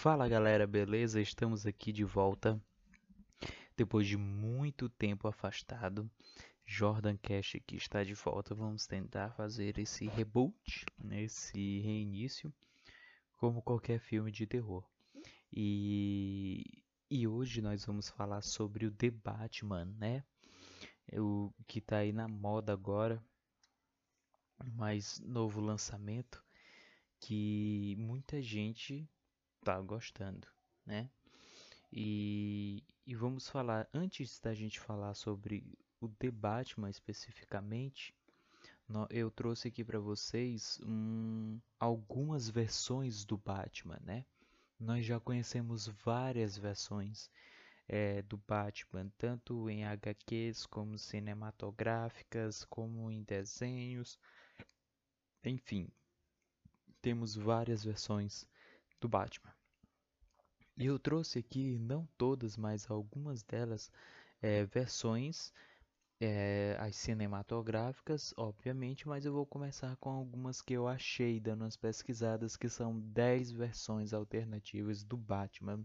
[0.00, 1.20] Fala galera, beleza?
[1.20, 2.62] Estamos aqui de volta
[3.76, 6.08] depois de muito tempo afastado.
[6.64, 8.54] Jordan Cash aqui está de volta.
[8.54, 11.24] Vamos tentar fazer esse reboot, né?
[11.24, 12.54] esse reinício,
[13.38, 14.88] como qualquer filme de terror.
[15.52, 20.22] E, e hoje nós vamos falar sobre o The Batman, né?
[21.14, 23.20] O que está aí na moda agora,
[24.76, 26.40] mais novo lançamento
[27.18, 29.10] que muita gente
[29.64, 30.46] tá gostando,
[30.84, 31.10] né?
[31.92, 38.14] E, e vamos falar, antes da gente falar sobre o The Batman especificamente,
[39.10, 44.24] eu trouxe aqui para vocês um, algumas versões do Batman, né?
[44.78, 47.30] Nós já conhecemos várias versões
[47.86, 54.18] é, do Batman, tanto em HQs como cinematográficas, como em desenhos,
[55.44, 55.88] enfim,
[57.00, 58.46] temos várias versões
[59.00, 59.52] do Batman.
[60.76, 63.90] E eu trouxe aqui, não todas, mas algumas delas,
[64.40, 65.52] é, versões,
[66.20, 71.76] é, as cinematográficas, obviamente, mas eu vou começar com algumas que eu achei dando umas
[71.76, 75.84] pesquisadas, que são 10 versões alternativas do Batman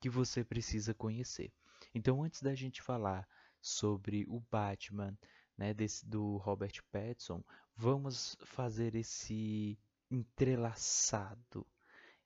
[0.00, 1.52] que você precisa conhecer.
[1.94, 3.28] Então, antes da gente falar
[3.60, 5.16] sobre o Batman,
[5.56, 7.44] né, desse, do Robert Pattinson,
[7.76, 9.78] vamos fazer esse
[10.10, 11.66] entrelaçado.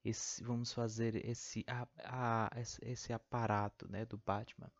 [0.05, 2.50] Esse, vamos fazer esse, a, a,
[2.83, 4.70] esse aparato né, do Batman.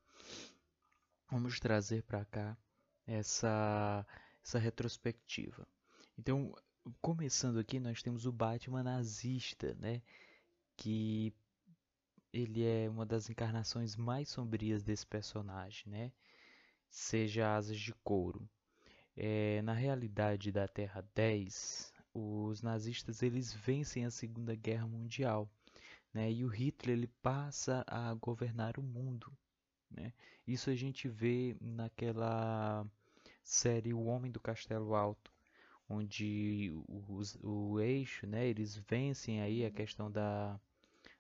[1.31, 2.57] Vamos trazer para cá
[3.07, 4.07] essa,
[4.43, 5.67] essa retrospectiva.
[6.19, 6.55] Então,
[7.01, 10.03] começando aqui, nós temos o Batman nazista, né?
[10.77, 11.33] Que
[12.33, 16.13] ele é uma das encarnações mais sombrias desse personagem, né?
[16.91, 18.49] Seja Asas de Couro.
[19.17, 25.51] É, na realidade da Terra 10, os nazistas eles vencem a Segunda Guerra Mundial,
[26.13, 26.31] né?
[26.31, 29.37] E o Hitler ele passa a governar o mundo,
[29.91, 30.13] né?
[30.47, 32.87] Isso a gente vê naquela
[33.43, 35.33] série O Homem do Castelo Alto,
[35.89, 38.47] onde os, o eixo, né?
[38.47, 40.59] Eles vencem aí a questão da,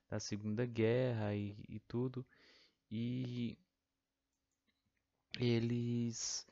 [0.09, 2.25] da Segunda Guerra e, e tudo
[2.91, 3.59] e
[5.41, 6.47] eles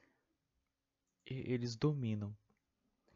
[1.24, 2.36] eles dominam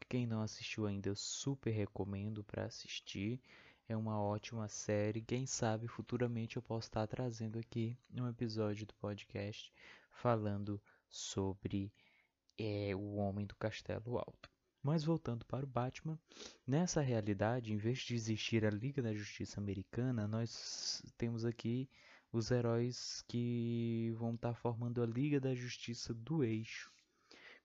[0.09, 3.41] quem não assistiu ainda, eu super recomendo para assistir.
[3.89, 5.21] É uma ótima série.
[5.21, 9.71] Quem sabe futuramente eu posso estar trazendo aqui um episódio do podcast
[10.09, 11.91] falando sobre
[12.57, 14.49] é, o Homem do Castelo Alto.
[14.81, 16.17] Mas voltando para o Batman,
[16.65, 21.89] nessa realidade, em vez de existir a Liga da Justiça Americana, nós temos aqui
[22.31, 26.91] os heróis que vão estar formando a Liga da Justiça do Eixo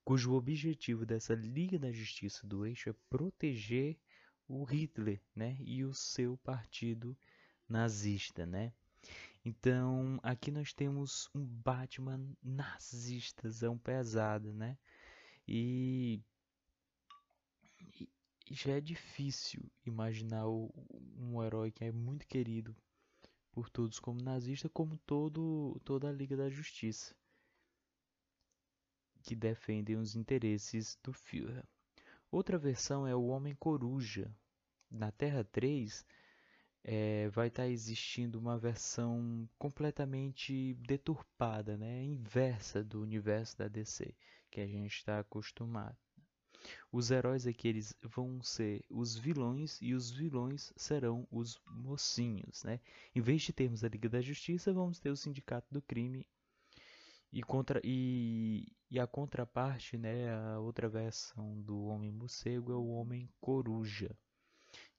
[0.05, 3.97] cujo objetivo dessa Liga da Justiça do Eixo é proteger
[4.49, 7.17] o Hitler, né, e o seu partido
[7.69, 8.73] nazista, né?
[9.45, 14.79] Então, aqui nós temos um Batman nazistazão pesado, né?
[15.49, 16.21] E,
[17.99, 18.09] e
[18.51, 20.73] já é difícil imaginar o,
[21.17, 22.77] um herói que é muito querido
[23.51, 27.15] por todos como nazista, como todo toda a Liga da Justiça
[29.23, 31.65] que defendem os interesses do Führer.
[32.31, 34.35] Outra versão é o Homem Coruja.
[34.91, 36.05] Na Terra 3,
[36.85, 42.03] é, vai estar tá existindo uma versão completamente deturpada, né?
[42.03, 44.15] inversa do universo da DC,
[44.51, 45.97] que a gente está acostumado.
[46.93, 52.63] Os heróis aqui eles vão ser os vilões e os vilões serão os mocinhos.
[52.63, 52.81] Né?
[53.15, 56.27] Em vez de termos a Liga da Justiça, vamos ter o Sindicato do Crime
[57.33, 62.89] e, contra, e, e a contraparte, né, a outra versão do Homem Morcego é o
[62.89, 64.15] Homem Coruja,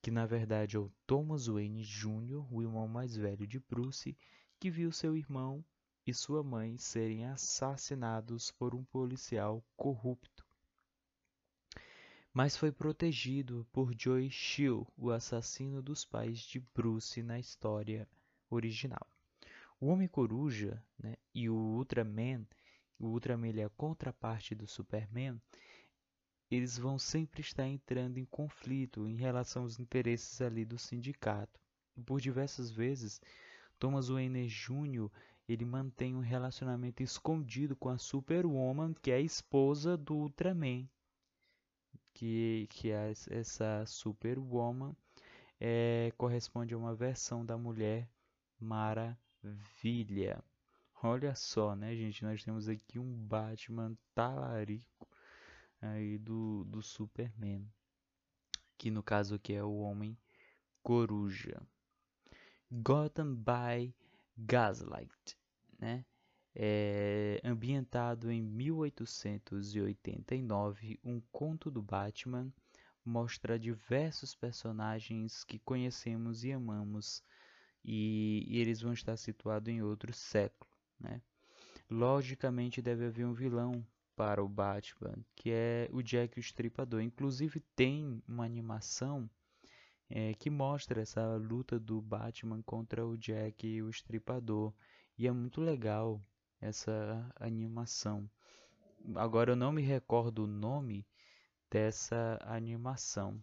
[0.02, 4.18] que na verdade é o Thomas Wayne Jr., o irmão mais velho de Bruce,
[4.60, 5.64] que viu seu irmão
[6.08, 10.44] e sua mãe serem assassinados por um policial corrupto.
[12.34, 18.09] Mas foi protegido por Joe Chill, o assassino dos pais de Bruce na história
[18.50, 19.13] original.
[19.84, 22.47] O Homem-Coruja né, e o Ultraman,
[22.97, 25.41] o Ultraman ele é a contraparte do Superman,
[26.50, 31.59] eles vão sempre estar entrando em conflito em relação aos interesses ali do sindicato.
[32.06, 33.20] Por diversas vezes,
[33.78, 35.12] Thomas Wayne Jr.
[35.50, 40.88] ele mantém um relacionamento escondido com a Superwoman, que é a esposa do Ultraman.
[42.14, 44.96] Que, que é essa Superwoman
[45.59, 48.09] é, corresponde a uma versão da mulher
[48.58, 50.43] Mara Maravilha.
[51.01, 52.23] Olha só, né, gente?
[52.23, 55.05] Nós temos aqui um Batman talarico
[55.81, 57.69] aí do, do Superman.
[58.78, 60.17] Que no caso aqui é o Homem
[60.81, 61.61] Coruja.
[62.72, 63.93] Gotham by
[64.37, 65.37] Gaslight,
[65.78, 66.05] né?
[66.55, 72.49] É, ambientado em 1889, um conto do Batman
[73.03, 77.22] mostra diversos personagens que conhecemos e amamos
[77.84, 81.22] e, e eles vão estar situados em outro século, né?
[81.90, 83.85] Logicamente deve haver um vilão
[84.16, 87.02] para o Batman, que é o Jack o Estripador.
[87.02, 89.30] Inclusive tem uma animação
[90.09, 94.74] é, que mostra essa luta do Batman contra o Jack o Estripador.
[95.18, 96.22] E é muito legal
[96.62, 98.29] essa animação.
[99.16, 101.06] Agora eu não me recordo o nome
[101.70, 103.41] dessa animação.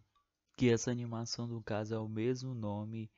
[0.57, 3.11] Que essa animação, no caso, é o mesmo nome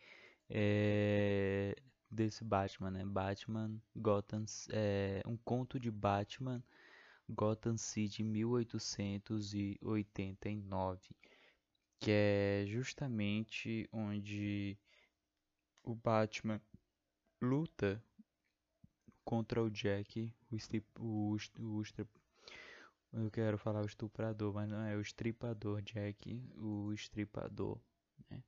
[0.55, 1.75] é,
[2.11, 3.07] desse Batman, né?
[3.07, 6.63] Batman Gotham, é, um conto de Batman
[7.29, 11.17] Gotham City 1889,
[11.99, 14.77] que é justamente onde
[15.83, 16.61] o Batman
[17.41, 18.05] luta
[19.25, 20.57] contra o Jack, o,
[20.99, 21.39] o,
[21.81, 21.83] o,
[23.15, 27.81] eu quero falar o estuprador, mas não é o estripador Jack, o estripador,
[28.29, 28.43] né?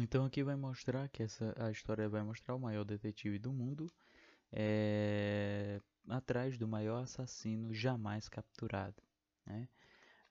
[0.00, 3.92] Então aqui vai mostrar que essa a história vai mostrar o maior detetive do mundo
[4.50, 5.78] é,
[6.08, 9.02] atrás do maior assassino jamais capturado,
[9.46, 9.68] né?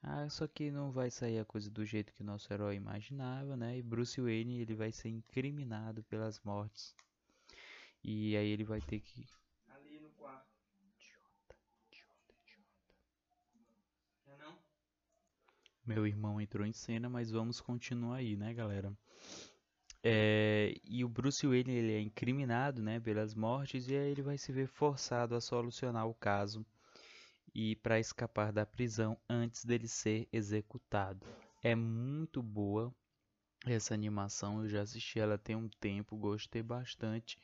[0.02, 3.56] Ah, só que não vai sair a coisa do jeito que o nosso herói imaginava,
[3.56, 3.78] né?
[3.78, 6.92] E Bruce Wayne ele vai ser incriminado pelas mortes.
[8.02, 9.28] E aí ele vai ter que
[9.68, 10.50] ali no quarto.
[10.80, 11.56] Idiota,
[11.86, 14.44] idiota, idiota.
[14.44, 14.58] não?
[15.86, 18.92] Meu irmão entrou em cena, mas vamos continuar aí, né, galera?
[20.04, 24.36] É, e o Bruce Wayne ele é incriminado né, pelas mortes e aí ele vai
[24.36, 26.66] se ver forçado a solucionar o caso
[27.54, 31.26] e para escapar da prisão antes dele ser executado.
[31.62, 32.92] É muito boa
[33.66, 37.38] essa animação, eu já assisti ela tem um tempo, gostei bastante.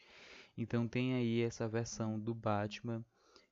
[0.57, 3.05] Então tem aí essa versão do Batman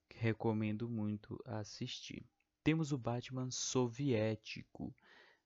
[0.09, 2.25] que recomendo muito assistir.
[2.65, 4.93] Temos o Batman soviético,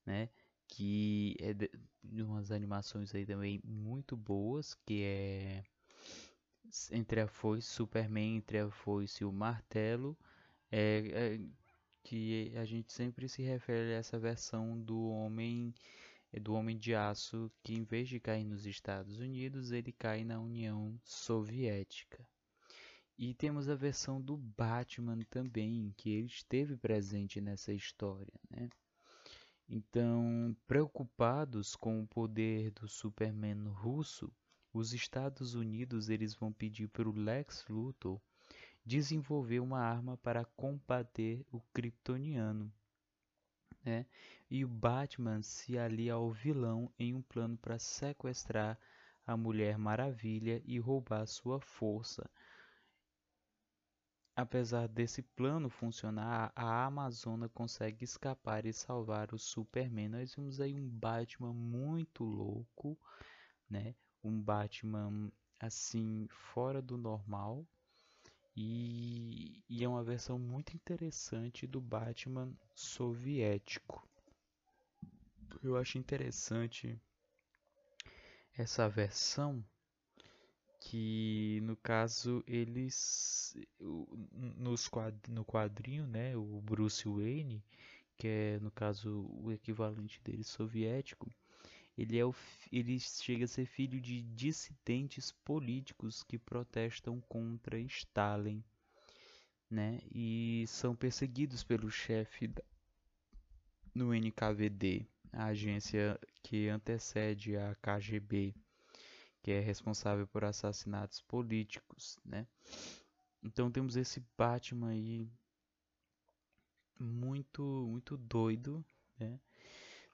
[0.07, 0.31] né?
[0.71, 1.71] Que é de,
[2.23, 5.65] umas animações aí também muito boas, que é
[6.93, 10.17] entre a foice, Superman, entre a foice e o martelo,
[10.71, 11.41] é, é,
[12.05, 15.75] que a gente sempre se refere a essa versão do homem
[16.41, 20.39] do homem de aço que em vez de cair nos Estados Unidos ele cai na
[20.39, 22.25] União Soviética.
[23.19, 28.71] E temos a versão do Batman também que ele esteve presente nessa história né
[29.73, 34.29] então, preocupados com o poder do Superman russo,
[34.73, 38.21] os Estados Unidos eles vão pedir para o Lex Luthor
[38.85, 42.73] desenvolver uma arma para combater o Kryptoniano.
[43.85, 44.07] Né?
[44.51, 48.77] E o Batman se alia ao vilão em um plano para sequestrar
[49.25, 52.29] a Mulher Maravilha e roubar sua força,
[54.41, 60.09] Apesar desse plano funcionar, a Amazona consegue escapar e salvar o Superman.
[60.09, 62.99] Nós vimos aí um Batman muito louco,
[63.69, 63.95] né?
[64.25, 67.67] Um Batman assim fora do normal
[68.57, 74.09] e, e é uma versão muito interessante do Batman soviético.
[75.63, 76.99] Eu acho interessante
[78.57, 79.63] essa versão
[80.81, 83.55] que no caso eles
[84.57, 87.63] nos quad, no quadrinho né o Bruce Wayne
[88.17, 91.31] que é no caso o equivalente dele soviético
[91.97, 92.35] ele é o,
[92.73, 98.65] ele chega a ser filho de dissidentes políticos que protestam contra Stalin
[99.71, 102.51] né e são perseguidos pelo chefe
[103.95, 108.55] no NKVD a agência que antecede a KGB
[109.43, 112.47] que é responsável por assassinatos políticos, né?
[113.43, 115.31] Então temos esse Batman aí
[116.99, 118.85] muito muito doido,
[119.19, 119.41] né?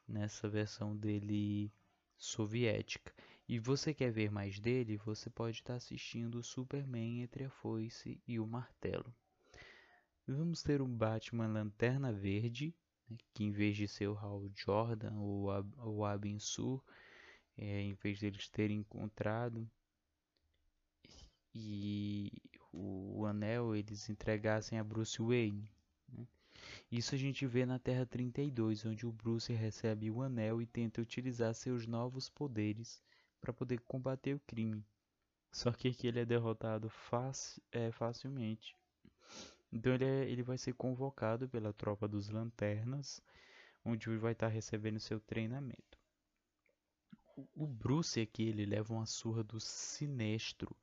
[0.06, 1.72] Nessa versão dele
[2.16, 3.12] soviética.
[3.48, 4.96] E você quer ver mais dele?
[4.98, 9.14] Você pode estar assistindo Superman entre a foice e o martelo.
[10.26, 12.74] Vamos ter um Batman Lanterna Verde,
[13.08, 13.16] né?
[13.32, 15.48] que em vez de ser o Hal Jordan ou
[15.84, 16.82] o Abin Sur,
[17.56, 19.68] é, em vez deles terem encontrado
[21.54, 22.30] e
[22.72, 25.70] o, o, anel eles entregassem a Bruce Wayne.
[26.12, 26.26] Né?
[26.92, 31.00] Isso a gente vê na Terra 32, onde o Bruce recebe o anel e tenta
[31.00, 33.02] utilizar seus novos poderes
[33.40, 34.84] para poder combater o crime.
[35.50, 38.76] Só que aqui ele é derrotado faci é, facilmente.
[39.72, 43.22] Então ele, é, ele vai ser convocado pela tropa dos Lanternas,
[43.82, 45.95] onde vai estar recebendo seu treinamento
[47.54, 50.74] o Bruce aqui ele leva uma surra do Sinestro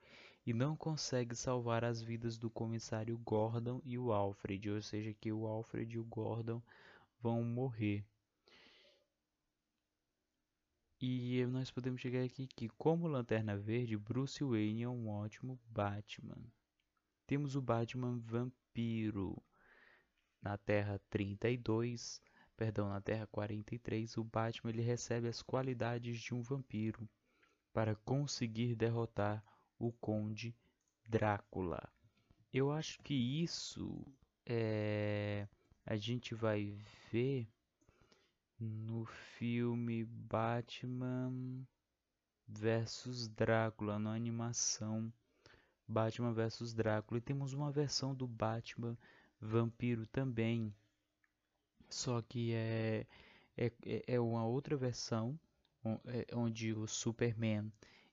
[0.45, 5.31] e não consegue salvar as vidas do comissário Gordon e o Alfred, ou seja, que
[5.31, 6.61] o Alfred e o Gordon
[7.19, 8.05] vão morrer.
[10.99, 16.41] E nós podemos chegar aqui que, como Lanterna Verde, Bruce Wayne é um ótimo Batman.
[17.25, 19.41] Temos o Batman Vampiro.
[20.41, 22.21] Na Terra 32,
[22.55, 27.07] perdão, na Terra 43, o Batman ele recebe as qualidades de um vampiro
[27.73, 29.43] para conseguir derrotar
[29.79, 30.55] o Conde
[31.07, 31.81] Drácula.
[32.53, 34.05] Eu acho que isso
[34.45, 35.47] é,
[35.85, 36.73] a gente vai
[37.11, 37.47] ver
[38.59, 41.65] no filme Batman
[42.47, 45.11] versus Drácula, na animação
[45.87, 47.17] Batman versus Drácula.
[47.17, 48.97] E temos uma versão do Batman
[49.39, 50.73] Vampiro também,
[51.93, 53.05] só que é,
[53.57, 53.71] é,
[54.07, 55.39] é uma outra versão
[56.05, 57.71] é, onde o Superman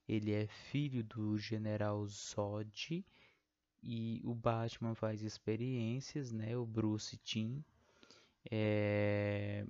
[0.09, 3.05] ele é filho do General Zod
[3.83, 6.57] e o Batman faz experiências, né?
[6.57, 7.63] O Bruce Timm
[8.51, 9.67] é...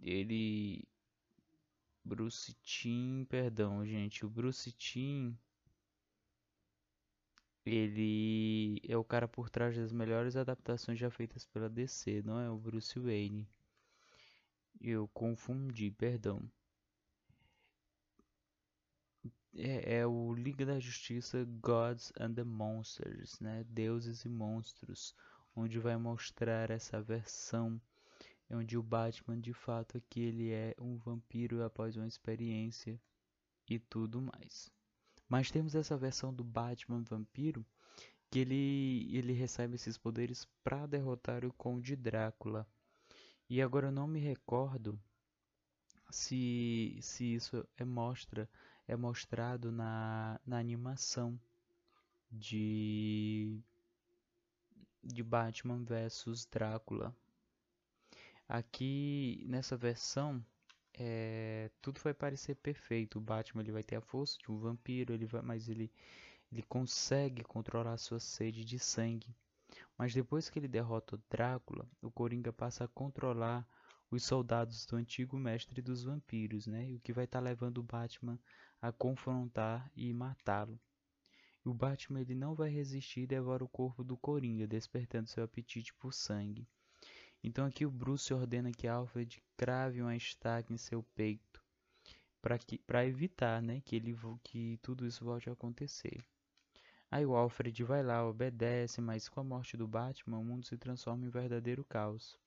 [0.00, 0.84] ele
[2.04, 5.34] Bruce Timm, perdão, gente, o Bruce Timm
[7.64, 12.50] ele é o cara por trás das melhores adaptações já feitas pela DC, não é
[12.50, 13.48] o Bruce Wayne.
[14.80, 16.42] Eu confundi, perdão
[19.56, 23.64] é, é, o Liga da Justiça Gods and the Monsters, né?
[23.68, 25.14] Deuses e Monstros,
[25.54, 27.80] onde vai mostrar essa versão
[28.50, 33.00] onde o Batman de fato aqui ele é um vampiro após uma experiência
[33.68, 34.70] e tudo mais.
[35.28, 37.64] Mas temos essa versão do Batman vampiro
[38.30, 42.66] que ele ele recebe esses poderes para derrotar o Conde Drácula.
[43.48, 44.98] E agora eu não me recordo
[46.10, 48.48] se se isso é mostra
[48.86, 51.38] é mostrado na, na animação
[52.30, 53.58] de,
[55.02, 57.14] de Batman vs Drácula.
[58.48, 60.44] Aqui nessa versão
[60.98, 63.18] é, tudo vai parecer perfeito.
[63.18, 65.92] O Batman ele vai ter a força de um vampiro, ele vai, mas ele,
[66.52, 69.34] ele consegue controlar sua sede de sangue.
[69.98, 73.66] Mas depois que ele derrota o Drácula, o Coringa passa a controlar
[74.10, 76.92] os soldados do antigo mestre dos vampiros, né?
[76.94, 78.38] O que vai estar tá levando o Batman
[78.80, 80.78] a confrontar e matá-lo.
[81.64, 85.94] O Batman ele não vai resistir e devora o corpo do Coringa, despertando seu apetite
[85.94, 86.68] por sangue.
[87.46, 91.62] Então aqui o Bruce ordena que Alfred crave uma estaca em seu peito
[92.86, 96.24] para evitar né, que, ele, que tudo isso volte a acontecer.
[97.10, 100.78] Aí o Alfred vai lá, obedece, mas com a morte do Batman o mundo se
[100.78, 102.38] transforma em verdadeiro caos.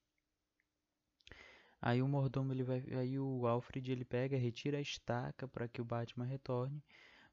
[1.80, 5.80] Aí o mordomo ele vai, aí o Alfred ele pega, retira a estaca para que
[5.80, 6.82] o Batman retorne,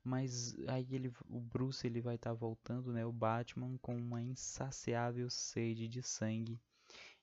[0.04, 4.22] mas aí ele, o Bruce ele vai estar tá voltando, né, o Batman com uma
[4.22, 6.62] insaciável sede de sangue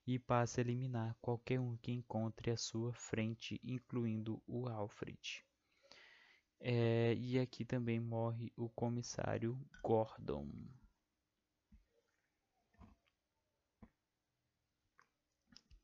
[0.06, 5.44] e passa a eliminar qualquer um que encontre à sua frente, incluindo o Alfred.
[6.60, 10.48] É, e aqui também morre o comissário Gordon.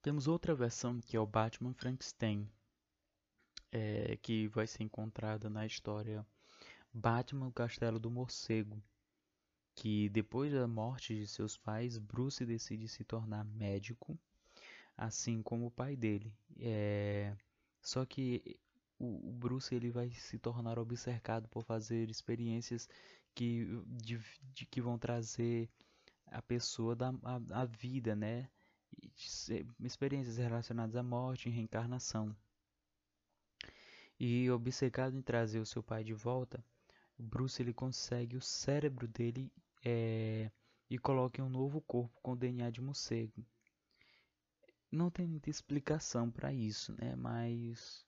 [0.01, 2.49] Temos outra versão que é o Batman Frankenstein,
[3.71, 6.27] é, que vai ser encontrada na história
[6.93, 8.83] Batman o Castelo do Morcego,
[9.79, 14.19] que depois da morte de seus pais, Bruce decide se tornar médico,
[14.97, 16.35] assim como o pai dele.
[16.59, 17.37] É,
[17.81, 18.59] só que
[18.99, 22.89] o, Bruce ele vai se tornar obcecado por fazer experiências
[23.37, 24.21] que, de,
[24.53, 25.71] de, que vão trazer
[26.27, 28.49] a pessoa da a, a vida, né?
[29.79, 32.35] experiências relacionadas à morte e reencarnação.
[34.19, 36.65] E obcecado em trazer o seu pai de volta,
[37.17, 39.49] Bruce ele consegue o cérebro dele
[39.85, 40.51] é,
[40.91, 43.45] e coloca em um novo corpo com DNA de morcego.
[44.91, 47.15] Não tem muita explicação para isso, né?
[47.15, 48.07] Mas,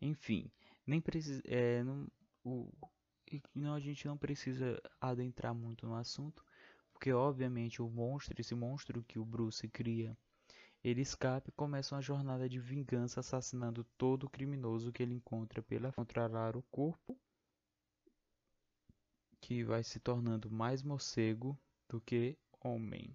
[0.00, 0.50] enfim,
[0.86, 2.08] nem precisa, é, não,
[2.44, 2.72] o,
[3.54, 6.44] não, a gente não precisa adentrar muito no assunto,
[6.92, 10.16] porque obviamente o monstro, esse monstro que o Bruce cria,
[10.82, 15.92] ele escapa e começa uma jornada de vingança assassinando todo criminoso que ele encontra pela
[15.92, 17.16] controlar o corpo,
[19.52, 23.14] que vai se tornando mais morcego do que homem.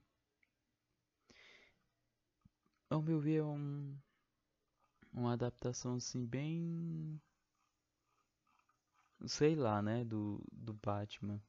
[2.92, 3.98] Ao meu ver, é um,
[5.12, 7.20] uma adaptação assim bem
[9.26, 11.42] sei lá, né, do, do Batman.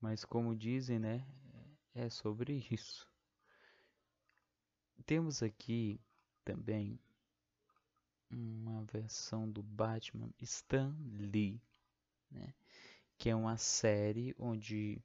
[0.00, 1.26] Mas como dizem, né,
[1.96, 3.10] é sobre isso.
[5.04, 6.00] Temos aqui
[6.44, 7.00] também
[8.30, 11.60] uma versão do Batman Stan Lee,
[12.30, 12.54] né?
[13.18, 15.02] Que é uma série onde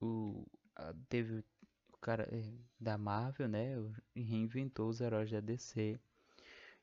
[0.00, 0.44] o
[1.08, 1.44] teve
[1.92, 2.42] o cara é,
[2.80, 3.74] da Marvel, né?
[4.14, 5.98] Reinventou os heróis da DC.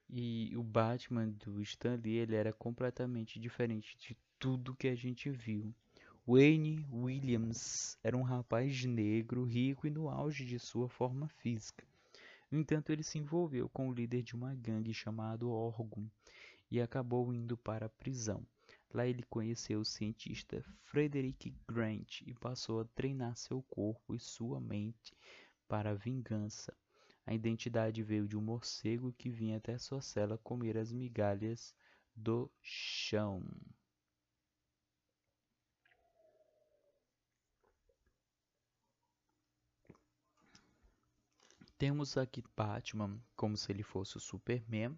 [0.09, 5.29] E o Batman do Stan Lee, ele era completamente diferente de tudo que a gente
[5.29, 5.73] viu.
[6.25, 11.85] Wayne Williams era um rapaz negro, rico e no auge de sua forma física.
[12.49, 16.05] No entanto, ele se envolveu com o líder de uma gangue chamado Orgon
[16.69, 18.45] e acabou indo para a prisão.
[18.93, 24.61] Lá ele conheceu o cientista Frederick Grant e passou a treinar seu corpo e sua
[24.61, 25.17] mente
[25.67, 26.71] para a vingança.
[27.25, 31.73] A identidade veio de um morcego que vinha até sua cela comer as migalhas
[32.15, 33.43] do chão.
[41.79, 44.97] Temos aqui Batman como se ele fosse o Superman.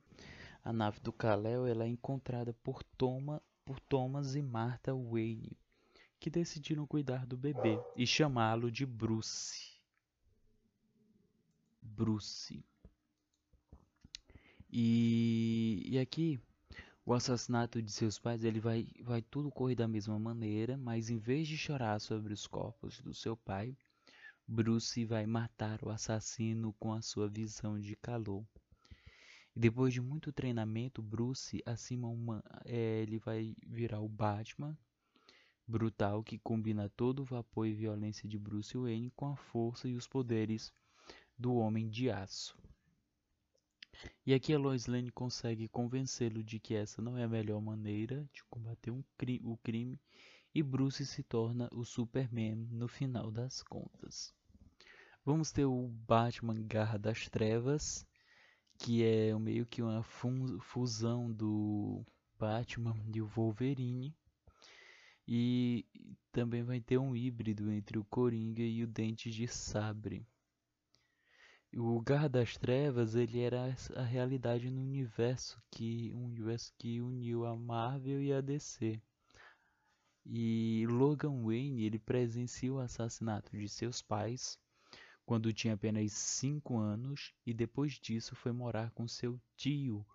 [0.63, 5.57] A nave do Kal-El é encontrada por, Toma, por Thomas e Martha Wayne,
[6.19, 9.74] que decidiram cuidar do bebê e chamá-lo de Bruce.
[11.81, 12.63] Bruce.
[14.72, 16.39] E, e aqui
[17.05, 21.17] o assassinato de seus pais ele vai, vai tudo correr da mesma maneira, mas em
[21.17, 23.75] vez de chorar sobre os corpos do seu pai,
[24.48, 28.45] Bruce vai matar o assassino com a sua visão de calor.
[29.55, 34.77] E depois de muito treinamento, Bruce acima uma, é, ele vai virar o Batman
[35.67, 39.95] brutal que combina todo o vapor e violência de Bruce Wayne com a força e
[39.95, 40.74] os poderes
[41.38, 42.57] do Homem de Aço.
[44.25, 48.27] E aqui a Lois Lane consegue convencê-lo de que essa não é a melhor maneira
[48.33, 50.00] de combater um cri o crime
[50.53, 54.33] e Bruce se torna o Superman no final das contas.
[55.24, 58.05] Vamos ter o Batman Garra das Trevas,
[58.77, 62.05] que é meio que uma fusão do
[62.38, 64.13] Batman e o Wolverine.
[65.27, 65.86] E
[66.32, 70.28] também vai ter um híbrido entre o Coringa e o Dente de Sabre.
[71.73, 77.45] O Garra das Trevas ele era a realidade no universo que um universo que uniu
[77.45, 79.02] a Marvel e a DC.
[80.26, 84.58] E Logan Wayne ele presencia o assassinato de seus pais
[85.25, 90.05] quando tinha apenas 5 anos e depois disso foi morar com seu tio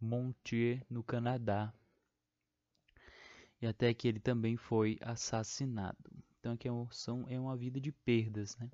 [0.00, 1.72] Montier no Canadá.
[3.60, 5.96] E até que ele também foi assassinado.
[6.38, 8.70] Então aqui é, são, é uma vida de perdas, né?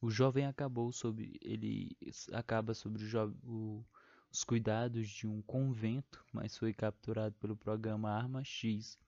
[0.00, 1.96] O jovem acabou sob ele
[2.32, 3.02] acaba sobre
[3.44, 3.84] o,
[4.30, 8.98] os cuidados de um convento, mas foi capturado pelo programa Arma X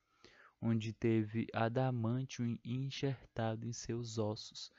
[0.61, 4.72] onde teve adamantium enxertado em seus ossos.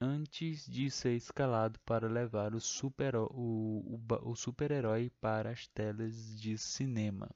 [0.00, 4.70] antes de ser escalado para levar o super-herói o, o, o super
[5.20, 7.28] para as telas de cinema.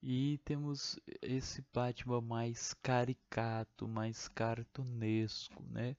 [0.00, 5.96] E temos esse Batman mais caricato, mais cartunesco, né?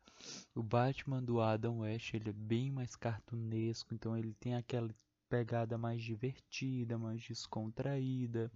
[0.56, 4.90] O Batman do Adam West, ele é bem mais cartunesco, então ele tem aquela
[5.28, 8.50] pegada mais divertida, mais descontraída,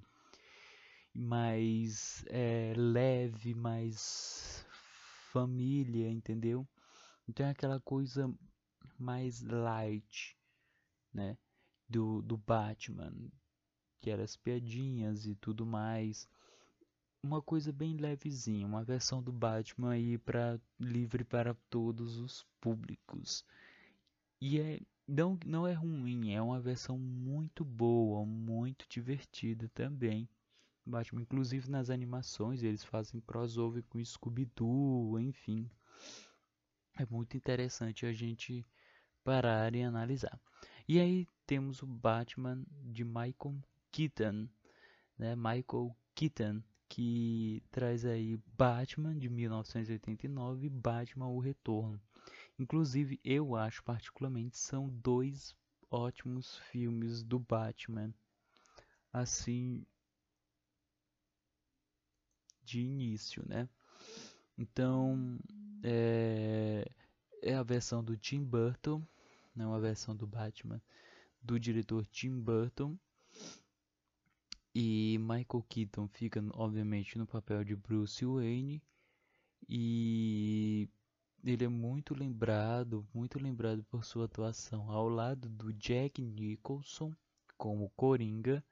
[1.14, 4.66] mais é, leve, mais
[5.32, 6.68] família, entendeu?
[7.28, 8.34] Então é aquela coisa
[8.98, 10.38] mais light,
[11.14, 11.38] né?
[11.88, 13.14] Do, do Batman,
[14.02, 16.28] que eram as piadinhas e tudo mais.
[17.22, 23.46] Uma coisa bem levezinha, uma versão do Batman aí para livre para todos os públicos.
[24.42, 30.28] E é não, não é ruim, é uma versão muito boa, muito divertida também.
[30.86, 35.70] Batman, inclusive nas animações, eles fazem crossover com Scooby-Doo, enfim.
[36.98, 38.66] É muito interessante a gente
[39.24, 40.40] parar e analisar.
[40.88, 44.48] E aí temos o Batman de Michael Keaton,
[45.18, 45.36] né?
[45.36, 52.00] Michael Keaton, que traz aí Batman de 1989 e Batman o Retorno.
[52.60, 55.56] Inclusive, eu acho particularmente são dois
[55.90, 58.14] ótimos filmes do Batman.
[59.12, 59.86] Assim,
[62.64, 63.68] de início, né?
[64.58, 65.40] Então,
[65.84, 66.88] é,
[67.42, 69.02] é a versão do Tim Burton,
[69.56, 69.78] não né?
[69.78, 70.82] a versão do Batman
[71.42, 72.98] do diretor Tim Burton
[74.74, 78.82] e Michael Keaton fica, obviamente, no papel de Bruce Wayne.
[79.70, 80.90] E
[81.44, 87.14] ele é muito lembrado, muito lembrado por sua atuação ao lado do Jack Nicholson
[87.58, 88.64] como Coringa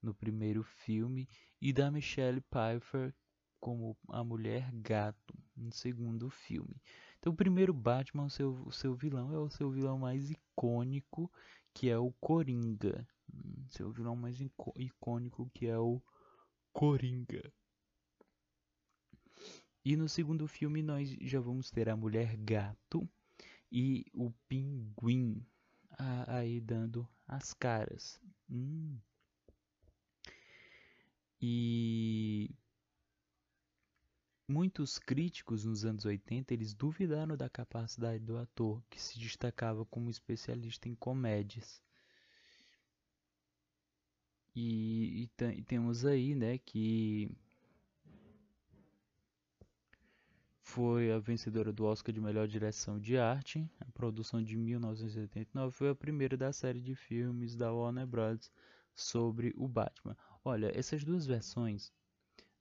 [0.00, 1.28] no primeiro filme
[1.60, 3.12] e da Michelle Pfeiffer
[3.60, 6.80] como a Mulher Gato no segundo filme.
[7.18, 11.30] Então, o primeiro Batman, o seu, o seu vilão é o seu vilão mais icônico,
[11.74, 13.06] que é o Coringa
[13.70, 14.40] seu vilão mais
[14.76, 16.00] icônico que é o
[16.72, 17.52] Coringa.
[19.84, 23.08] E no segundo filme nós já vamos ter a Mulher Gato
[23.70, 25.44] e o Pinguim
[26.26, 28.20] aí dando as caras.
[28.50, 28.98] Hum.
[31.40, 32.50] E
[34.48, 40.08] muitos críticos nos anos 80 eles duvidaram da capacidade do ator, que se destacava como
[40.08, 41.82] especialista em comédias.
[44.56, 47.30] E, e, e temos aí, né, que
[50.62, 53.70] foi a vencedora do Oscar de melhor direção de arte.
[53.80, 58.50] A produção de 1989 foi a primeira da série de filmes da Warner Bros.
[58.94, 60.16] sobre o Batman.
[60.44, 61.92] Olha, essas duas versões,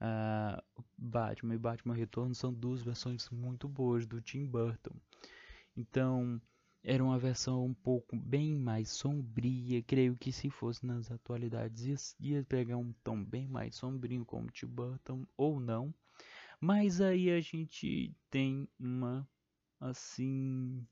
[0.01, 0.61] uh,
[0.97, 4.95] Batman e Batman Retorno, são duas versões muito boas do Tim Burton.
[5.75, 6.41] Então,
[6.83, 9.83] era uma versão um pouco bem mais sombria.
[9.83, 14.67] Creio que se fosse nas atualidades ia, pegar um tom bem mais sombrio como Tim
[14.67, 15.93] Burton ou não.
[16.59, 19.27] Mas aí a gente tem uma
[19.79, 20.87] assim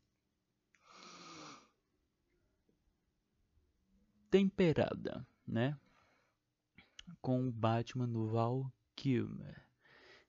[4.30, 5.80] temperada, né?
[7.22, 9.62] Com o Batman no Val Kilmer.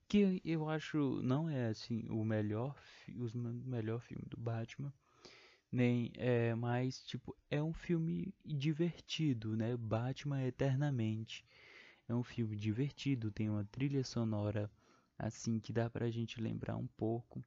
[0.08, 2.76] Que eu acho não é assim o melhor,
[3.08, 4.92] o melhor filme do Batman
[5.70, 9.76] nem é mais tipo é um filme divertido, né?
[9.76, 11.44] Batman Eternamente
[12.08, 14.70] é um filme divertido, tem uma trilha sonora
[15.18, 17.44] assim que dá pra gente lembrar um pouco.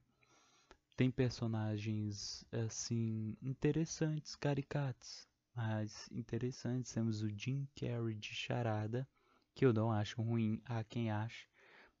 [0.96, 6.92] Tem personagens assim interessantes, caricatos, mas interessantes.
[6.92, 9.08] Temos o Jim Carrey de Charada,
[9.60, 11.46] que eu não acho ruim, há quem ache,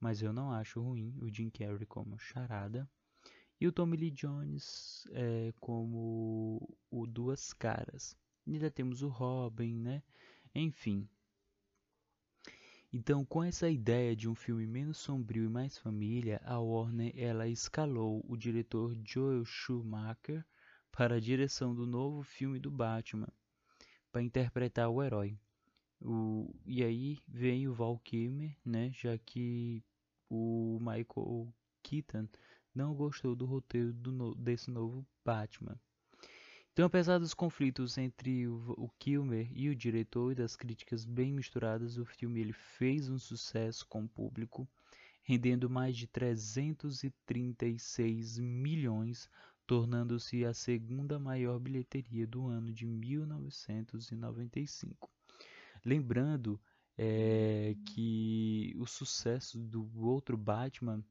[0.00, 2.88] mas eu não acho ruim o Jim Carrey como Charada.
[3.60, 8.16] E o Tommy Lee Jones é, como o Duas Caras.
[8.46, 10.02] Ainda temos o Robin, né?
[10.54, 11.06] Enfim.
[12.90, 17.46] Então, com essa ideia de um filme menos sombrio e mais família, a Warner ela
[17.46, 20.46] escalou o diretor Joel Schumacher
[20.90, 23.28] para a direção do novo filme do Batman,
[24.10, 25.38] para interpretar o herói.
[26.02, 29.84] O, e aí vem o Val Kilmer, né, já que
[30.30, 32.26] o Michael Keaton
[32.74, 35.78] não gostou do roteiro do no, desse novo Batman.
[36.72, 41.30] Então, apesar dos conflitos entre o, o Kilmer e o diretor e das críticas bem
[41.32, 44.68] misturadas, o filme ele fez um sucesso com o público,
[45.22, 49.28] rendendo mais de 336 milhões,
[49.66, 55.10] tornando-se a segunda maior bilheteria do ano de 1995.
[55.84, 56.60] Lembrando
[56.96, 61.02] é, que o sucesso do outro Batman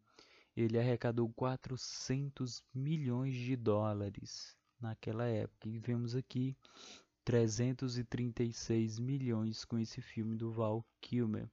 [0.55, 5.69] ele arrecadou 400 milhões de dólares naquela época.
[5.69, 6.55] E vemos aqui
[7.23, 11.49] 336 milhões com esse filme do Val Kilmer.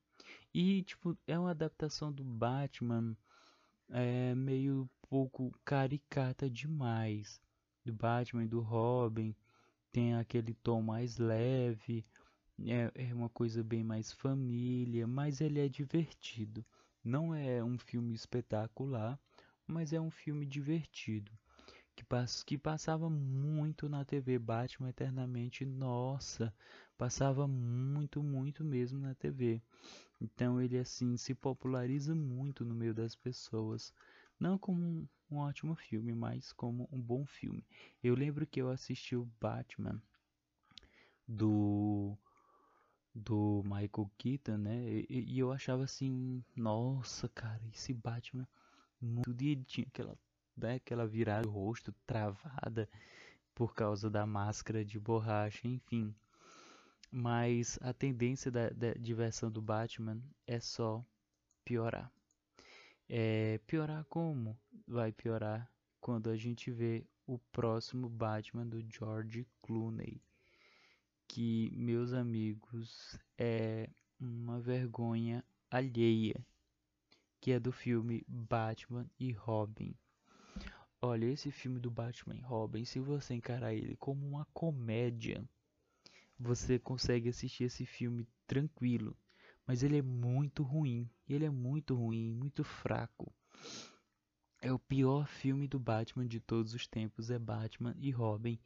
[0.53, 3.17] E, tipo, é uma adaptação do Batman
[3.91, 7.41] é, meio pouco caricata demais.
[7.85, 9.35] Do Batman e do Robin.
[9.93, 12.05] Tem aquele tom mais leve.
[12.64, 16.64] É, é uma coisa bem mais família, mas ele é divertido.
[17.05, 19.19] Não é um filme espetacular,
[19.66, 21.31] mas é um filme divertido.
[21.95, 25.64] Que, pass que passava muito na TV Batman Eternamente.
[25.64, 26.53] Nossa,
[26.99, 29.62] passava muito, muito mesmo na TV.
[30.21, 33.92] Então ele assim se populariza muito no meio das pessoas,
[34.38, 37.64] não como um, ótimo filme, mas como um bom filme.
[38.03, 40.01] Eu lembro que eu assisti o Batman
[41.27, 42.16] do
[43.17, 44.77] do Michael Keaton, né?
[45.09, 48.47] E, e eu achava assim, nossa, cara, esse Batman
[49.01, 50.19] muito tinha aquela,
[50.57, 52.89] né, aquela virada do rosto travada
[53.55, 56.15] por causa da máscara de borracha, enfim.
[57.11, 61.03] Mas a tendência da, da diversão do Batman é só
[61.65, 62.13] piorar.
[63.09, 64.59] É, piorar como?
[64.87, 70.21] Vai piorar quando a gente vê o próximo Batman do George Clooney.
[71.29, 76.45] Que, meus amigos, é uma vergonha alheia.
[77.41, 79.95] Que é do filme Batman e Robin.
[81.01, 85.47] Olha, esse filme do Batman e Robin, se você encarar ele como uma comédia,
[86.39, 89.17] você consegue assistir esse filme tranquilo.
[89.67, 91.09] Mas ele é muito ruim.
[91.29, 93.33] Ele é muito ruim, muito fraco.
[94.61, 97.31] É o pior filme do Batman de todos os tempos.
[97.31, 98.59] É Batman e Robin.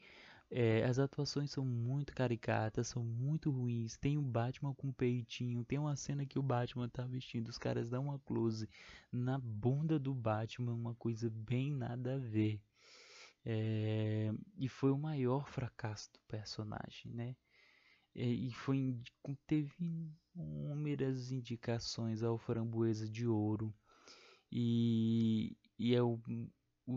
[0.51, 3.97] É, as atuações são muito caricatas, são muito ruins.
[3.97, 5.65] Tem o Batman com peitinho.
[5.65, 7.49] Tem uma cena que o Batman tá vestindo.
[7.49, 8.69] Os caras dão uma close
[9.13, 10.75] na bunda do Batman.
[10.75, 12.61] Uma coisa bem nada a ver.
[13.45, 17.37] É, e foi o maior fracasso do personagem, né?
[18.15, 18.97] É, e foi
[19.47, 19.73] teve
[20.35, 23.73] inúmeras indicações ao Framboesa de Ouro
[24.51, 26.21] e, e é o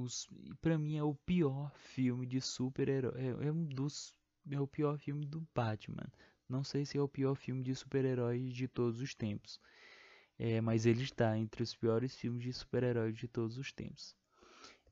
[0.01, 0.29] os
[0.61, 4.13] para mim é o pior filme de super-herói é, é, um dos
[4.49, 6.07] é o pior filme do Batman
[6.49, 9.59] não sei se é o pior filme de super-heróis de todos os tempos
[10.37, 14.15] é, mas ele está entre os piores filmes de super-heróis de todos os tempos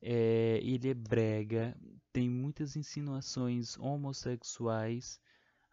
[0.01, 1.75] é, ele é brega
[2.13, 5.19] tem muitas insinuações homossexuais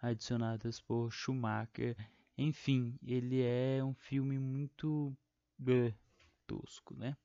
[0.01, 1.97] adicionadas por Schumacher.
[2.37, 5.17] Enfim, ele é um filme muito
[5.61, 5.95] uh,
[6.47, 7.17] tosco, né?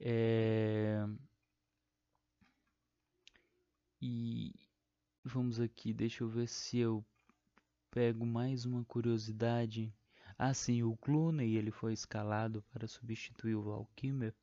[0.00, 1.06] É...
[4.00, 4.54] E
[5.22, 7.04] vamos aqui, deixa eu ver se eu
[7.90, 9.92] pego mais uma curiosidade.
[10.38, 14.34] Ah, sim, o Clooney ele foi escalado para substituir o Val Kilmer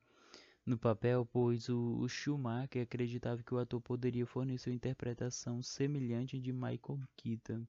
[0.65, 6.39] no papel, pois o, o Schumacher acreditava que o ator poderia fornecer uma interpretação semelhante
[6.39, 7.65] de Michael Keaton.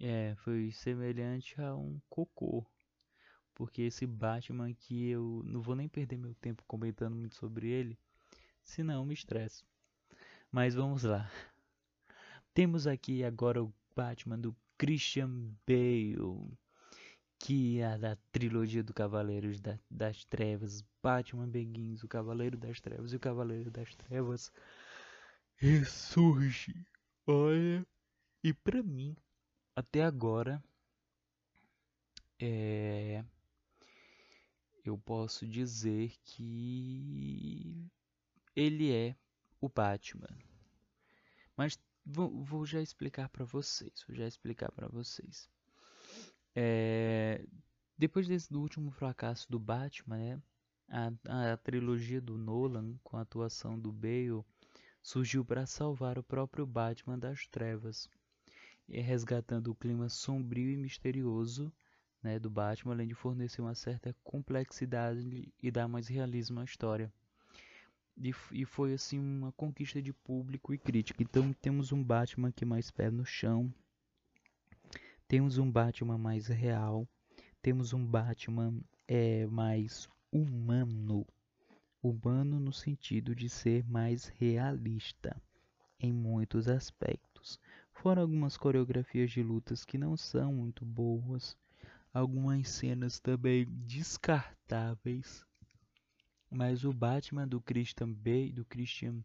[0.00, 2.66] É, foi semelhante a um cocô.
[3.56, 7.98] Porque esse Batman aqui eu não vou nem perder meu tempo comentando muito sobre ele,
[8.62, 9.66] senão me estresso.
[10.52, 11.28] Mas vamos lá.
[12.54, 16.56] Temos aqui agora o Batman do Christian Bale
[17.38, 23.12] que é da trilogia do Cavaleiros da, das Trevas, Batman Begins, o Cavaleiro das Trevas
[23.12, 24.52] e o Cavaleiro das Trevas
[25.56, 26.86] ressurge.
[27.26, 27.86] Olha,
[28.42, 29.16] e para mim,
[29.74, 30.62] até agora,
[32.38, 33.24] é,
[34.88, 37.88] eu posso dizer que
[38.54, 39.16] ele é
[39.60, 40.28] o Batman.
[41.56, 45.48] Mas vou, vou já explicar para vocês, vou já explicar para vocês.
[46.54, 47.44] É,
[47.98, 50.42] depois desse do último fracasso do Batman, né,
[50.88, 54.44] a, a trilogia do Nolan, com a atuação do Bale,
[55.02, 58.08] surgiu para salvar o próprio Batman das trevas,
[58.88, 61.72] resgatando o clima sombrio e misterioso
[62.22, 67.12] né, do Batman, além de fornecer uma certa complexidade e dar mais realismo à história.
[68.16, 71.22] E, e, foi assim uma conquista de público e crítica.
[71.22, 73.72] Então temos um Batman que mais pé no chão,
[75.28, 77.06] temos um Batman mais real,
[77.60, 81.26] temos um Batman é, mais humano.
[82.02, 85.36] Humano no sentido de ser mais realista
[85.98, 87.58] em muitos aspectos.
[87.92, 91.56] Fora algumas coreografias de lutas que não são muito boas,
[92.18, 95.44] algumas cenas também descartáveis.
[96.50, 99.22] Mas o Batman do Christian Bale, do Christian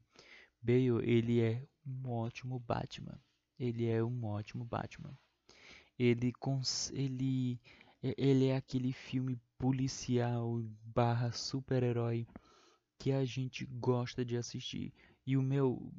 [0.62, 3.20] Bale, ele é um ótimo Batman.
[3.60, 5.16] Ele é um ótimo Batman
[6.04, 6.34] ele
[6.92, 7.60] ele
[8.02, 12.26] ele é aquele filme policial barra super-herói
[12.98, 14.92] que a gente gosta de assistir.
[15.26, 15.92] E o meu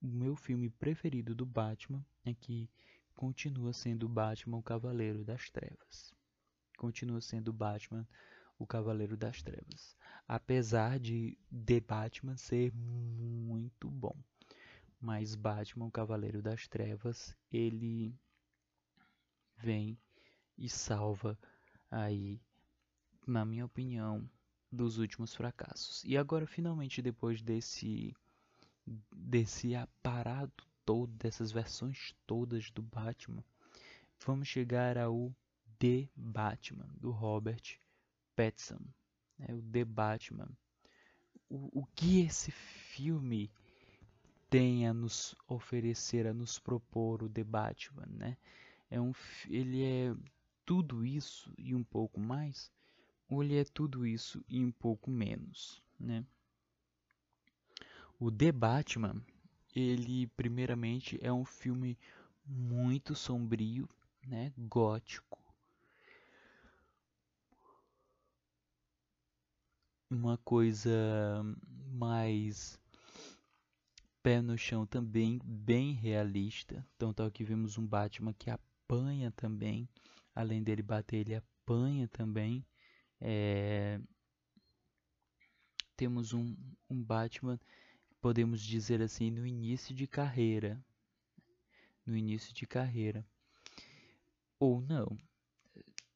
[0.00, 2.68] o meu filme preferido do Batman é que
[3.14, 6.12] continua sendo Batman o Cavaleiro das Trevas.
[6.82, 8.04] Continua sendo Batman,
[8.58, 9.96] o Cavaleiro das Trevas.
[10.26, 14.16] Apesar de The Batman ser muito bom.
[15.00, 18.12] Mas Batman, o Cavaleiro das Trevas, ele
[19.56, 19.96] vem
[20.58, 21.38] e salva
[21.88, 22.40] aí,
[23.24, 24.28] na minha opinião,
[24.70, 26.02] dos últimos fracassos.
[26.02, 28.12] E agora, finalmente, depois desse
[29.14, 33.44] desse aparato todo, dessas versões todas do Batman,
[34.26, 35.32] vamos chegar ao
[35.82, 37.76] The Batman, do Robert
[38.36, 38.78] Pattinson.
[39.40, 40.48] É o The Batman.
[41.50, 43.50] O, o que esse filme
[44.48, 48.36] tem a nos oferecer, a nos propor o The Batman, né?
[48.88, 49.12] É um,
[49.48, 50.14] ele é
[50.64, 52.70] tudo isso e um pouco mais,
[53.28, 56.24] ou ele é tudo isso e um pouco menos, né?
[58.20, 59.20] O The Batman,
[59.74, 61.98] ele primeiramente é um filme
[62.46, 63.88] muito sombrio,
[64.24, 65.41] né, gótico.
[70.12, 70.90] Uma coisa
[71.90, 72.78] mais
[74.22, 76.86] pé no chão também, bem realista.
[76.94, 79.88] Então tá aqui vemos um Batman que apanha também,
[80.34, 82.62] além dele bater, ele apanha também.
[83.18, 83.98] É...
[85.96, 86.54] Temos um,
[86.90, 87.58] um Batman
[88.20, 90.78] podemos dizer assim, no início de carreira.
[92.04, 93.26] No início de carreira.
[94.60, 95.16] Ou não.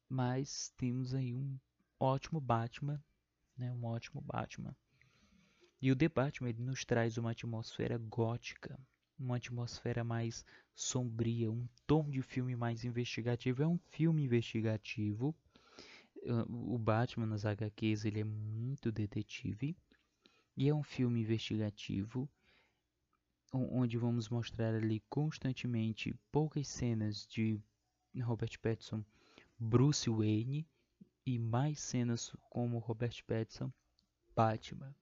[0.07, 1.57] Mas temos aí um
[1.99, 3.03] ótimo Batman,
[3.57, 3.71] né?
[3.71, 4.75] Um ótimo Batman.
[5.81, 8.79] E o The Batman ele nos traz uma atmosfera gótica,
[9.17, 13.63] uma atmosfera mais sombria, um tom de filme mais investigativo.
[13.63, 15.35] É um filme investigativo.
[16.49, 19.77] O Batman nas HQs ele é muito detetive
[20.55, 22.27] e é um filme investigativo
[23.53, 27.59] onde vamos mostrar ali constantemente poucas cenas de
[28.21, 29.03] Robert Pattinson,
[29.57, 30.67] Bruce Wayne
[31.27, 33.69] e mais cenas como Robert Pattinson,
[34.33, 34.95] Batman.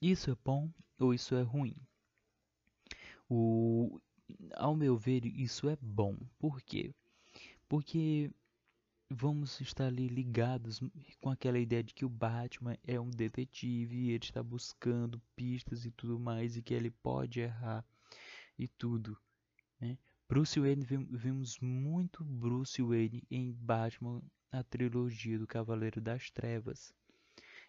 [0.00, 1.74] Isso é bom ou isso é ruim?
[3.28, 4.00] O,
[4.54, 6.16] ao meu ver, isso é bom.
[6.38, 6.94] Por quê?
[7.68, 8.30] Porque
[9.10, 10.80] vamos estar ali ligados
[11.20, 15.84] com aquela ideia de que o Batman é um detetive e ele está buscando pistas
[15.84, 17.84] e tudo mais e que ele pode errar
[18.56, 19.18] e tudo.
[20.26, 26.94] Bruce Wayne vimos muito Bruce Wayne em Batman a trilogia do Cavaleiro das Trevas.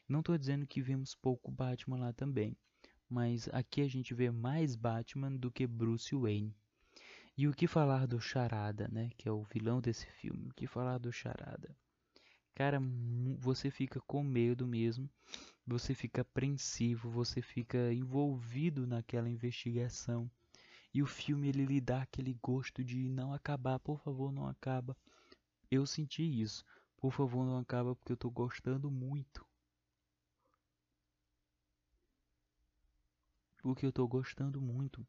[0.07, 2.55] Não estou dizendo que vimos pouco Batman lá também,
[3.09, 6.55] mas aqui a gente vê mais Batman do que Bruce Wayne.
[7.37, 9.09] E o que falar do Charada, né?
[9.17, 10.47] Que é o vilão desse filme.
[10.47, 11.75] O que falar do Charada?
[12.53, 12.79] Cara,
[13.37, 15.09] você fica com medo mesmo.
[15.67, 20.31] Você fica apreensivo, você fica envolvido naquela investigação.
[20.95, 24.95] E o filme ele lhe dá aquele gosto de não acabar, por favor, não acaba.
[25.69, 26.63] Eu senti isso.
[26.95, 29.45] Por favor, não acaba porque eu tô gostando muito.
[33.61, 35.05] Porque eu tô gostando muito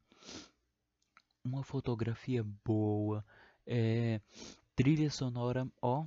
[1.45, 3.25] uma fotografia boa,
[3.65, 4.21] é,
[4.75, 6.05] trilha sonora, ó,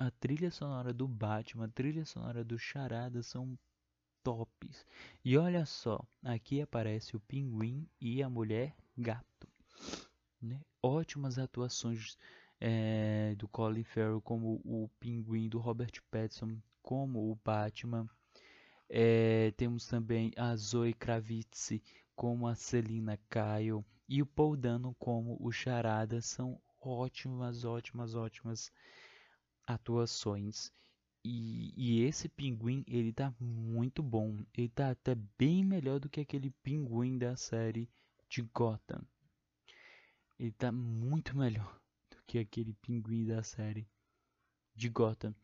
[0.00, 3.56] a trilha sonora do Batman, a trilha sonora do Charada são
[4.22, 4.86] tops.
[5.24, 9.48] E olha só, aqui aparece o Pinguim e a Mulher Gato,
[10.40, 10.60] né?
[10.82, 12.16] Ótimas atuações
[12.60, 18.08] é, do Colin Farrell como o Pinguim, do Robert Pattinson como o Batman.
[18.88, 21.80] É, temos também a Zoe Kravitz
[22.14, 28.72] como a Selina Kyle e o Paul Dano como o Charada são ótimas, ótimas, ótimas
[29.66, 30.72] atuações.
[31.24, 34.38] E, e, esse pinguim, ele tá muito bom.
[34.56, 37.88] Ele tá até bem melhor do que aquele pinguim da série
[38.28, 39.02] de Gotham.
[40.38, 41.78] Ele tá muito melhor
[42.10, 43.86] do que aquele pinguim da série
[44.74, 45.34] de Gotham.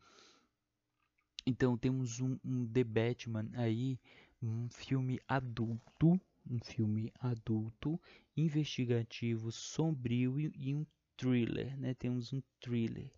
[1.45, 3.99] Então temos um, um The Batman aí,
[4.41, 7.99] um filme adulto um filme adulto,
[8.35, 10.85] investigativo, sombrio e, e um
[11.15, 11.93] thriller, né?
[11.93, 13.11] Temos um thriller.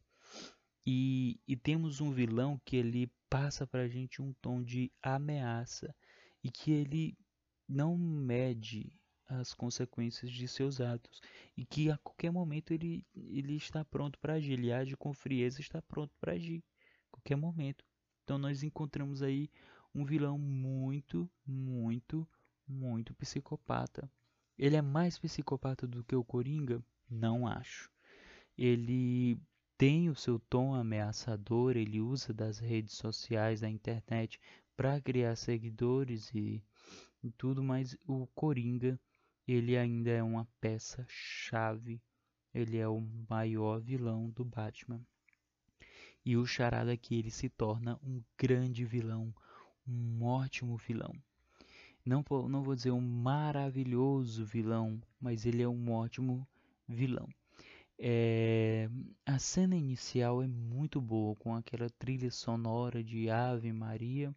[0.86, 5.94] E, e temos um vilão que ele passa para a gente um tom de ameaça
[6.44, 7.18] e que ele
[7.68, 8.92] não mede
[9.28, 11.22] as consequências de seus atos
[11.56, 15.62] e que a qualquer momento ele, ele está pronto para agir, ele age com frieza,
[15.62, 16.64] está pronto para agir
[17.08, 17.86] a qualquer momento.
[18.24, 19.50] Então nós encontramos aí
[19.94, 22.28] um vilão muito, muito
[22.70, 24.10] muito psicopata.
[24.58, 26.84] Ele é mais psicopata do que o Coringa?
[27.10, 27.90] Não acho.
[28.58, 29.42] Ele
[29.80, 34.40] tem o seu tom ameaçador, ele usa das redes sociais, da internet
[34.78, 36.62] para criar seguidores e,
[37.24, 39.00] e tudo, mas o Coringa,
[39.48, 42.00] ele ainda é uma peça chave
[42.54, 45.02] ele é o maior vilão do Batman.
[46.26, 49.34] E o Charada aqui ele se torna um grande vilão,
[49.88, 51.14] um ótimo vilão.
[52.06, 56.48] Não, não vou dizer um maravilhoso vilão, mas ele é um ótimo
[56.88, 57.30] vilão.
[58.02, 58.89] É,
[59.26, 64.34] a cena inicial é muito boa, com aquela trilha sonora de Ave Maria,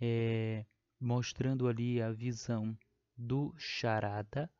[0.00, 0.66] é,
[0.98, 2.76] mostrando ali a visão
[3.16, 4.50] do Charada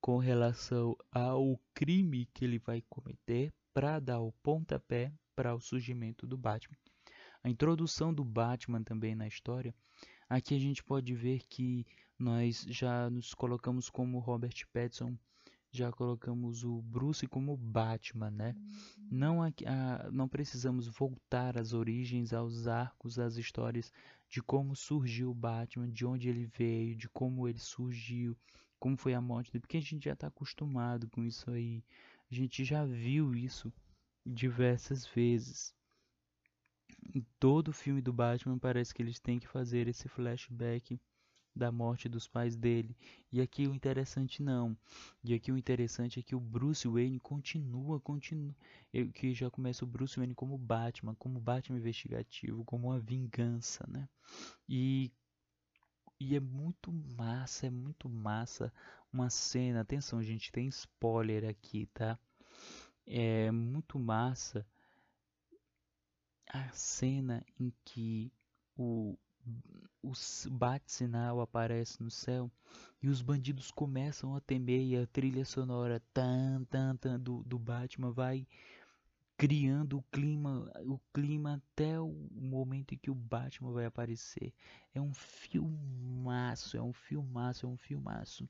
[0.00, 6.28] com relação ao crime que ele vai cometer para dar o pontapé para o surgimento
[6.28, 6.76] do Batman.
[7.42, 9.74] A introdução do Batman também na história,
[10.28, 11.84] aqui a gente pode ver que
[12.16, 15.18] nós já nos colocamos como Robert Pattinson,
[15.76, 18.54] já colocamos o Bruce como Batman, né?
[19.10, 23.92] Não, a, a, não precisamos voltar às origens, aos arcos, às histórias
[24.28, 28.36] de como surgiu o Batman, de onde ele veio, de como ele surgiu,
[28.78, 31.82] como foi a morte dele, porque a gente já está acostumado com isso aí.
[32.30, 33.72] A gente já viu isso
[34.24, 35.74] diversas vezes.
[37.12, 41.00] Em todo filme do Batman parece que eles têm que fazer esse flashback
[41.54, 42.96] da morte dos pais dele.
[43.32, 44.76] E aqui o interessante não.
[45.22, 48.54] E aqui o interessante é que o Bruce Wayne continua, continua,
[49.14, 54.08] que já começa o Bruce Wayne como Batman, como Batman investigativo, como uma vingança, né?
[54.68, 55.10] E
[56.18, 58.72] e é muito massa, é muito massa
[59.12, 59.80] uma cena.
[59.80, 62.18] Atenção, gente, tem spoiler aqui, tá?
[63.06, 64.66] é muito massa
[66.48, 68.32] a cena em que
[68.76, 69.16] o,
[70.02, 70.12] o
[70.50, 72.50] bate-sinal aparece no céu
[73.02, 77.58] e os bandidos começam a temer e a trilha sonora tan, tan, tan, do, do
[77.58, 78.46] Batman vai
[79.36, 84.52] criando o clima, o clima até o momento em que o Batman vai aparecer.
[84.94, 88.48] É um filmaço, é um filmaço, é um filmaço.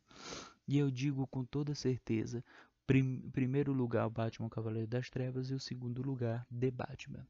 [0.67, 2.45] E eu digo com toda certeza,
[2.87, 7.27] Prim, primeiro lugar, Batman Cavaleiro das Trevas e o segundo lugar, The Batman.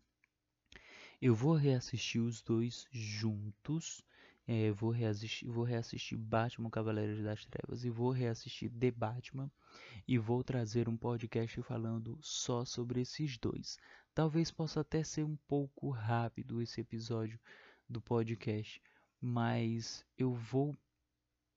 [1.25, 4.03] Eu vou reassistir os dois juntos.
[4.47, 9.51] É, vou, reassistir, vou reassistir Batman Cavaleiros das Trevas e vou reassistir The Batman
[10.07, 13.79] e vou trazer um podcast falando só sobre esses dois.
[14.13, 17.41] Talvez possa até ser um pouco rápido esse episódio
[17.89, 18.83] do podcast,
[19.19, 20.77] mas eu vou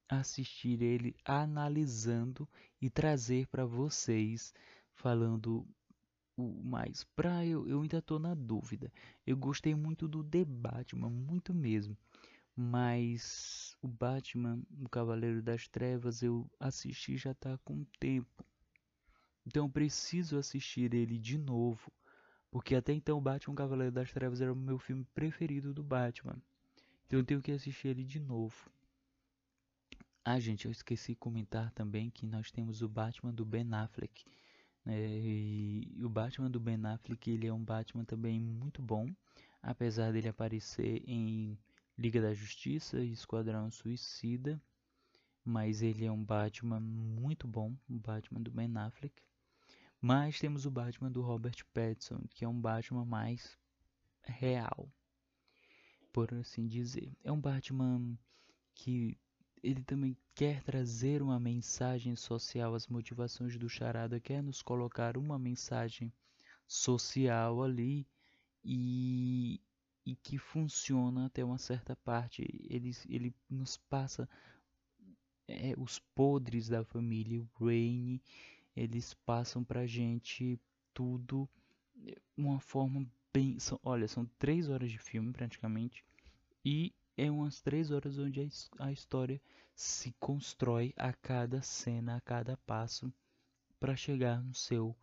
[0.07, 2.47] assistir ele analisando
[2.81, 4.53] e trazer para vocês
[4.93, 5.67] falando
[6.37, 7.03] o mais.
[7.15, 8.93] Pra eu, eu ainda tô na dúvida.
[9.25, 11.97] Eu gostei muito do The Batman, muito mesmo.
[12.55, 18.45] Mas o Batman, o Cavaleiro das Trevas, eu assisti já tá com tempo.
[19.45, 21.91] Então preciso assistir ele de novo.
[22.49, 26.41] Porque até então o Batman Cavaleiro das Trevas era o meu filme preferido do Batman.
[27.05, 28.69] Então eu tenho que assistir ele de novo.
[30.23, 34.25] Ah, gente, eu esqueci de comentar também que nós temos o Batman do Ben Affleck.
[34.87, 35.19] Né?
[35.19, 39.13] E o Batman do Ben Affleck, ele é um Batman também muito bom,
[39.61, 41.59] apesar dele aparecer em
[41.97, 44.61] Liga da Justiça e Esquadrão Suicida,
[45.43, 49.21] mas ele é um Batman muito bom, o Batman do Ben Affleck.
[49.99, 53.57] Mas temos o Batman do Robert Pattinson, que é um Batman mais
[54.21, 54.89] real,
[56.13, 57.11] por assim dizer.
[57.23, 58.17] É um Batman
[58.73, 59.17] que
[59.67, 65.37] ele também quer trazer uma mensagem social, as motivações do Charada quer nos colocar uma
[65.37, 66.11] mensagem
[66.65, 68.07] social ali
[68.63, 69.59] e,
[70.05, 72.43] e que funciona até uma certa parte.
[72.69, 74.29] Ele, ele nos passa
[75.45, 78.21] é, os podres da família Wayne,
[78.73, 80.57] eles passam pra gente
[80.93, 81.49] tudo
[82.37, 83.59] uma forma bem.
[83.59, 86.05] São, olha, são três horas de filme praticamente
[86.63, 89.41] e é umas três horas onde a, a história
[89.75, 93.11] se constrói a cada cena, a cada passo,
[93.79, 94.95] para chegar no seu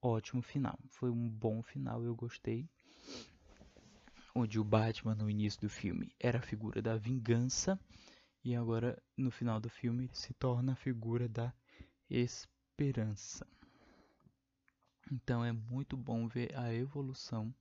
[0.00, 0.78] ótimo final.
[0.88, 2.68] Foi um bom final, eu gostei.
[4.34, 7.78] Onde o Batman no início do filme era a figura da vingança
[8.42, 11.52] e agora no final do filme ele se torna a figura da
[12.08, 13.46] esperança.
[15.10, 17.54] Então é muito bom ver a evolução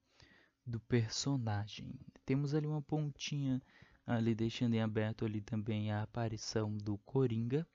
[0.66, 1.98] do personagem.
[2.26, 3.62] Temos ali uma pontinha
[4.08, 7.68] ali deixando em aberto ali também a aparição do Coringa,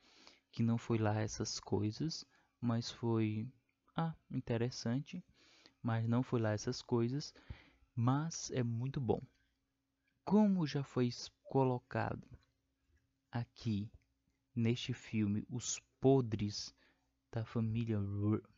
[0.51, 2.25] que não foi lá essas coisas,
[2.59, 3.47] mas foi
[3.95, 5.23] ah, interessante,
[5.83, 7.35] mas não foi lá essas coisas,
[7.95, 9.21] mas é muito bom.
[10.25, 11.11] Como já foi
[11.45, 12.27] colocado
[13.31, 13.91] aqui
[14.55, 16.75] neste filme os podres
[17.31, 17.99] da família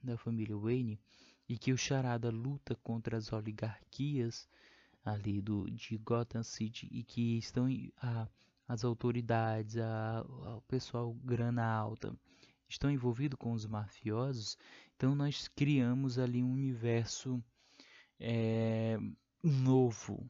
[0.02, 1.00] da família Wayne
[1.48, 4.48] e que o Charada luta contra as oligarquias
[5.04, 7.66] ali do, de Gotham City e que estão
[8.00, 8.26] a,
[8.66, 10.24] as autoridades, a,
[10.56, 12.16] o pessoal grana alta
[12.68, 14.56] estão envolvidos com os mafiosos,
[14.96, 17.42] então nós criamos ali um universo
[18.18, 18.98] é,
[19.42, 20.28] novo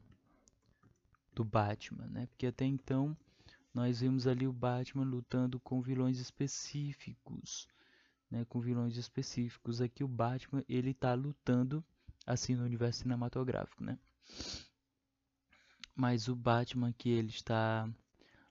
[1.33, 2.27] do Batman, né?
[2.27, 3.15] Porque até então
[3.73, 7.67] nós vimos ali o Batman lutando com vilões específicos,
[8.29, 8.45] né?
[8.45, 9.81] Com vilões específicos.
[9.81, 11.83] Aqui o Batman ele está lutando
[12.25, 13.97] assim no universo cinematográfico, né?
[15.95, 17.89] Mas o Batman que ele está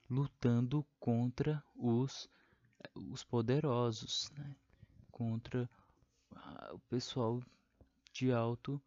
[0.09, 2.29] lutando contra os
[2.93, 4.55] os poderosos, né?
[5.11, 5.69] Contra
[6.71, 7.41] o pessoal
[8.13, 8.81] de alto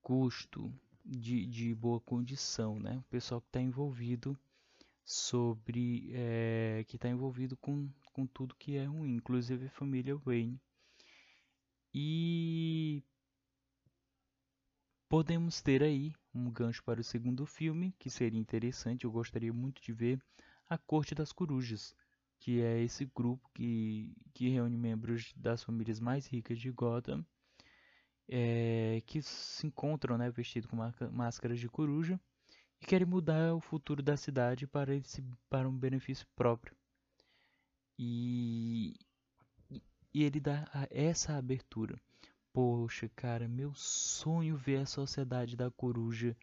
[0.00, 0.72] custo,
[1.04, 2.98] de, de boa condição, né?
[2.98, 4.38] O pessoal que está envolvido
[5.04, 10.60] sobre é, que está envolvido com, com tudo que é ruim, inclusive a família Wayne.
[11.94, 13.02] E
[15.12, 19.82] podemos ter aí um gancho para o segundo filme, que seria interessante, eu gostaria muito
[19.82, 20.18] de ver
[20.70, 21.94] A Corte das Corujas,
[22.40, 27.22] que é esse grupo que, que reúne membros das famílias mais ricas de Gotham,
[28.26, 30.78] é, que se encontram né, vestidos com
[31.10, 32.18] máscaras de coruja
[32.80, 36.74] e querem mudar o futuro da cidade para, esse, para um benefício próprio.
[37.98, 38.94] E,
[40.14, 42.00] e ele dá essa abertura.
[42.52, 46.36] Poxa, cara, meu sonho ver a sociedade da coruja,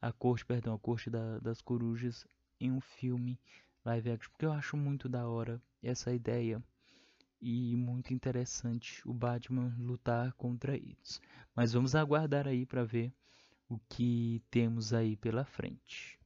[0.00, 2.26] a corte, perdão, a corte da, das corujas
[2.60, 3.38] em um filme
[3.84, 6.62] live action, porque eu acho muito da hora essa ideia
[7.40, 11.20] e muito interessante o Batman lutar contra eles.
[11.54, 13.12] Mas vamos aguardar aí para ver
[13.68, 16.18] o que temos aí pela frente.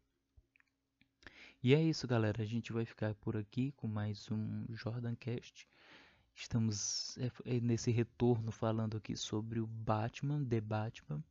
[1.62, 2.42] E é isso, galera.
[2.42, 5.68] A gente vai ficar por aqui com mais um Jordan Cast.
[6.38, 11.22] Estamos é, é nesse retorno falando aqui sobre o Batman, The Batman.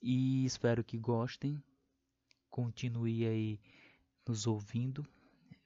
[0.00, 1.62] E espero que gostem.
[2.48, 3.60] Continue aí
[4.26, 5.06] nos ouvindo.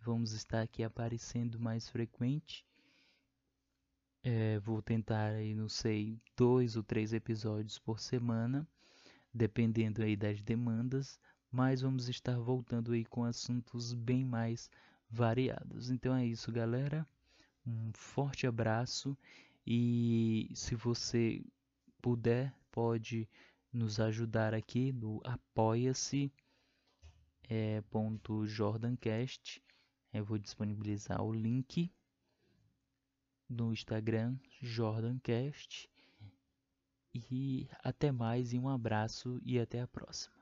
[0.00, 2.64] Vamos estar aqui aparecendo mais frequente.
[4.24, 8.66] É, vou tentar aí, não sei, dois ou três episódios por semana
[9.32, 11.18] dependendo aí das demandas,
[11.50, 14.70] mas vamos estar voltando aí com assuntos bem mais
[15.08, 15.90] variados.
[15.90, 17.06] Então é isso, galera.
[17.66, 19.16] Um forte abraço
[19.66, 21.44] e se você
[22.00, 23.28] puder, pode
[23.72, 26.32] nos ajudar aqui no apoia-se
[27.44, 29.62] é, ponto jordancast.
[30.12, 31.90] Eu vou disponibilizar o link
[33.48, 35.88] no Instagram jordancast
[37.14, 40.41] e até mais e um abraço e até a próxima.